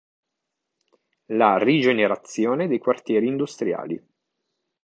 [1.27, 4.03] La rigenerazione dei quartieri industriali.